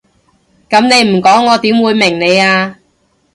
[0.67, 2.79] 噉你唔講我點會明你啊？